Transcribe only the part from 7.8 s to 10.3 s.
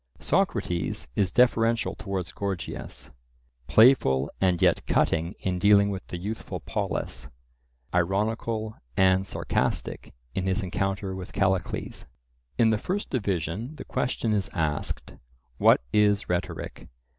ironical and sarcastic